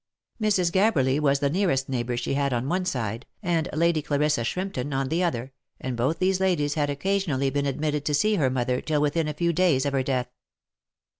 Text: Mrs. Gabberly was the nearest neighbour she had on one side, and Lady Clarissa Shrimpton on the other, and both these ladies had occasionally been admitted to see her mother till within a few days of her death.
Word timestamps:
Mrs. 0.41 0.71
Gabberly 0.71 1.19
was 1.19 1.41
the 1.41 1.49
nearest 1.51 1.87
neighbour 1.87 2.17
she 2.17 2.33
had 2.33 2.53
on 2.53 2.67
one 2.67 2.85
side, 2.85 3.27
and 3.43 3.69
Lady 3.71 4.01
Clarissa 4.01 4.43
Shrimpton 4.43 4.91
on 4.95 5.09
the 5.09 5.21
other, 5.23 5.51
and 5.79 5.95
both 5.95 6.17
these 6.17 6.39
ladies 6.39 6.73
had 6.73 6.89
occasionally 6.89 7.51
been 7.51 7.67
admitted 7.67 8.03
to 8.05 8.15
see 8.15 8.33
her 8.37 8.49
mother 8.49 8.81
till 8.81 8.99
within 8.99 9.27
a 9.27 9.35
few 9.35 9.53
days 9.53 9.85
of 9.85 9.93
her 9.93 10.01
death. 10.01 10.29